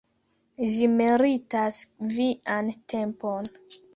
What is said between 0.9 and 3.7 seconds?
meritas vian tempon.